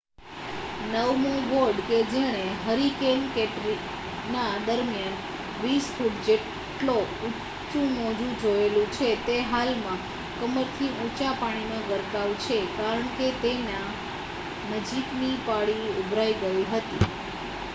નવમો 0.91 1.31
વોર્ડ 1.49 1.81
કે 1.87 1.97
જેણે 2.11 2.39
હરિકેન 2.61 3.19
કેટરિના 3.33 4.53
દરમિયાન 4.63 5.19
20 5.59 5.91
ફુટ 5.91 6.23
જેટલો 6.23 6.95
ઊંચુ 7.19 7.83
મોજું 7.91 8.33
જોયેલું 8.39 8.89
છે 8.91 9.11
તે 9.27 9.37
હાલમાં 9.49 10.01
કમરથી 10.39 10.91
ઊંચા 10.97 11.37
પાણીમાં 11.37 11.87
ગરકાવ 11.87 12.35
છે 12.39 12.59
કારણકે 12.73 13.31
તેના 13.39 13.87
નજીકની 14.73 15.33
પાળી 15.45 15.89
ઊભરાઈ 15.93 16.37
ગઈ 16.43 16.67
હતી 16.71 17.03